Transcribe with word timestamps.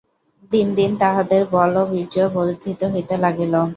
দিন 0.51 0.67
দিন 0.75 0.91
তাঁহাদের 0.99 1.41
বলবীর্য 1.53 2.15
বর্ধিত 2.35 2.81
হইতে 2.93 3.15
লাগিল। 3.23 3.53